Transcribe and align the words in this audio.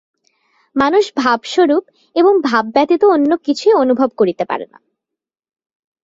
মানুষ 0.75 1.05
ভাবস্বরূপ 1.15 1.83
এবং 2.15 2.33
ভাব 2.41 2.65
ব্যতীত 2.71 3.03
অন্য 3.05 3.31
কিছুই 3.37 3.73
অনুভব 3.73 4.09
করিতে 4.17 4.43
পারে 4.45 4.65
না। 4.65 4.79